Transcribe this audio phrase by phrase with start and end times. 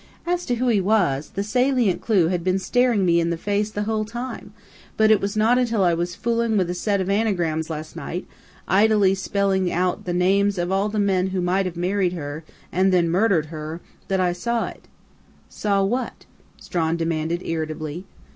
[0.25, 3.69] "As to who he was, the salient clue had been staring me in the face
[3.69, 4.51] the whole time,
[4.97, 8.25] but it was not until I was fooling with a set of anagrams last night,
[8.67, 12.91] idly spelling out the names of all the men who might have married her and
[12.91, 14.87] then murdered her, that I saw it"
[15.49, 16.25] "Saw what?"
[16.57, 18.05] Strawn demanded irritably.